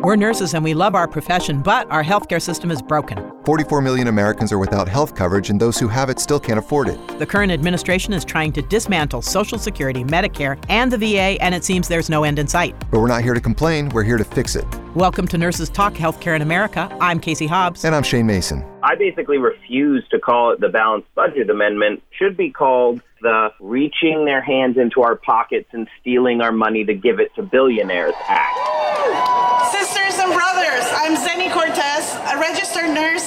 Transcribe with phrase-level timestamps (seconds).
[0.00, 3.32] We're nurses and we love our profession, but our healthcare system is broken.
[3.44, 6.88] 44 million Americans are without health coverage, and those who have it still can't afford
[6.88, 7.18] it.
[7.18, 11.64] The current administration is trying to dismantle Social Security, Medicare, and the VA, and it
[11.64, 12.78] seems there's no end in sight.
[12.92, 14.64] But we're not here to complain, we're here to fix it.
[14.94, 16.96] Welcome to Nurses Talk Healthcare in America.
[17.00, 17.84] I'm Casey Hobbs.
[17.84, 18.64] And I'm Shane Mason.
[18.84, 22.04] I basically refuse to call it the Balanced Budget Amendment.
[22.12, 26.94] Should be called the Reaching Their Hands into Our Pockets and Stealing Our Money to
[26.94, 28.56] Give It to Billionaires Act.
[29.72, 32.38] Sisters and brothers, I'm Zenei Cortez, a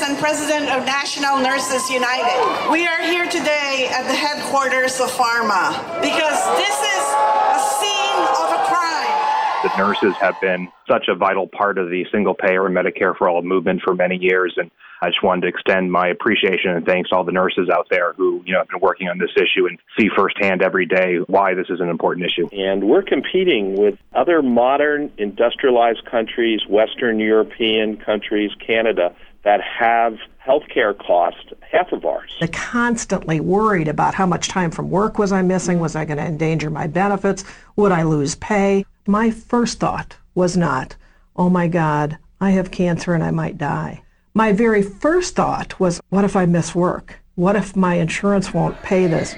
[0.02, 2.72] registered and president of National Nurses United.
[2.72, 7.04] We are here today at the headquarters of Pharma because this is
[7.50, 9.64] a scene of a crime.
[9.64, 13.30] The nurses have been such a vital part of the single payer and Medicare for
[13.30, 14.54] all movement for many years.
[14.58, 17.88] And I just wanted to extend my appreciation and thanks to all the nurses out
[17.90, 21.18] there who, you know, have been working on this issue and see firsthand every day
[21.28, 22.48] why this is an important issue.
[22.52, 30.98] And we're competing with other modern industrialized countries, Western European countries, Canada, that have healthcare
[30.98, 32.32] cost half of ours.
[32.40, 35.80] They're constantly worried about how much time from work was I missing?
[35.80, 37.44] Was I going to endanger my benefits?
[37.76, 38.86] Would I lose pay?
[39.08, 40.96] My first thought was not,
[41.36, 44.04] oh my God, I have cancer and I might die.
[44.34, 47.20] My very first thought was, what if I miss work?
[47.36, 49.36] What if my insurance won't pay this?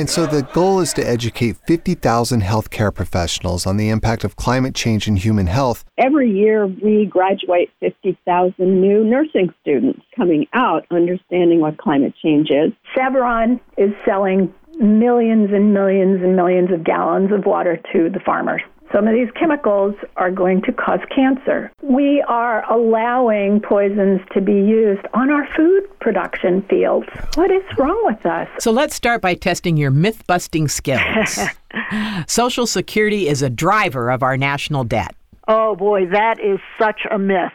[0.00, 4.74] And so the goal is to educate 50,000 healthcare professionals on the impact of climate
[4.74, 5.84] change in human health.
[5.98, 12.72] Every year, we graduate 50,000 new nursing students coming out understanding what climate change is.
[12.94, 18.62] Chevron is selling millions and millions and millions of gallons of water to the farmers.
[18.92, 21.70] Some of these chemicals are going to cause cancer.
[21.80, 27.06] We are allowing poisons to be used on our food production fields.
[27.34, 28.48] What is wrong with us?
[28.58, 31.38] So let's start by testing your myth busting skills.
[32.26, 35.14] Social Security is a driver of our national debt.
[35.46, 37.52] Oh boy, that is such a myth.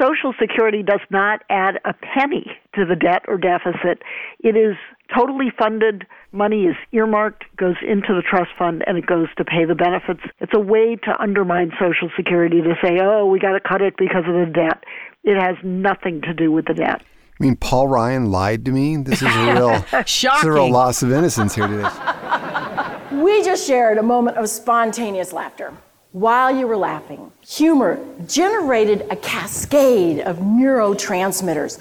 [0.00, 4.02] Social Security does not add a penny to the debt or deficit.
[4.40, 4.76] It is
[5.14, 6.06] totally funded.
[6.32, 10.20] Money is earmarked, goes into the trust fund, and it goes to pay the benefits.
[10.40, 13.94] It's a way to undermine Social Security to say, oh, we got to cut it
[13.96, 14.84] because of the debt.
[15.24, 17.02] It has nothing to do with the debt.
[17.40, 18.96] I mean, Paul Ryan lied to me.
[18.96, 19.98] This is a real, Shocking.
[20.02, 21.88] This is a real loss of innocence here today.
[23.10, 25.72] We just shared a moment of spontaneous laughter.
[26.12, 31.78] While you were laughing, humor generated a cascade of neurotransmitters.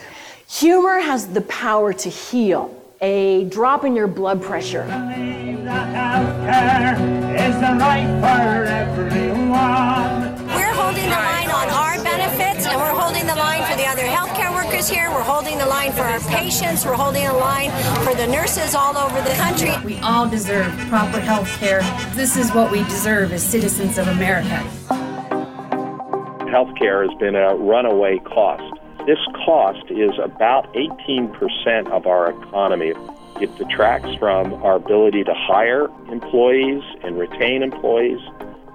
[0.49, 2.73] Humor has the power to heal.
[2.99, 4.83] A drop in your blood pressure.
[4.83, 4.93] We're
[14.87, 15.11] healthcare here.
[15.11, 16.85] We're holding the line for our patients.
[16.85, 17.71] We're holding the line
[18.03, 19.73] for the nurses all over the country.
[19.83, 21.81] We all deserve proper health care.
[22.13, 24.63] This is what we deserve as citizens of America.
[26.49, 28.79] Healthcare has been a runaway cost.
[29.05, 32.93] This cost is about 18% of our economy.
[33.41, 38.19] It detracts from our ability to hire employees and retain employees,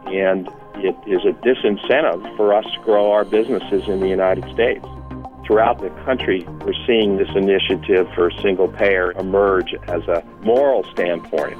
[0.06, 4.86] and it is a disincentive for us to grow our businesses in the United States.
[5.46, 11.58] Throughout the country, we're seeing this initiative for single payer emerge as a moral standpoint.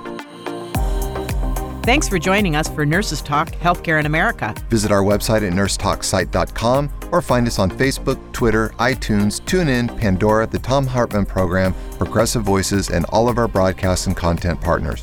[1.85, 4.55] Thanks for joining us for Nurses Talk Healthcare in America.
[4.69, 10.61] Visit our website at nursetalksite.com or find us on Facebook, Twitter, iTunes, TuneIn, Pandora, the
[10.61, 15.03] Thom Hartmann Program, Progressive Voices, and all of our broadcast and content partners.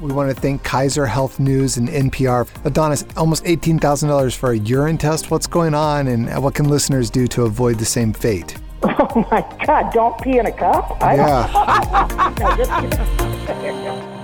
[0.00, 2.48] We want to thank Kaiser Health News and NPR.
[2.64, 5.30] Adonis, almost $18,000 for a urine test.
[5.30, 8.56] What's going on and what can listeners do to avoid the same fate?
[9.00, 11.02] Oh my God, don't pee in a cup?
[11.02, 12.34] I yeah.
[12.36, 12.38] don't.
[12.38, 14.14] no, just